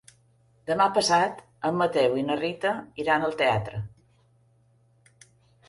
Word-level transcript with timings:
Demà 0.69 0.87
passat 0.95 1.43
en 1.69 1.77
Mateu 1.83 2.17
i 2.21 2.25
na 2.31 2.39
Rita 2.41 2.73
iran 3.05 3.29
al 3.29 3.39
teatre. 3.45 3.85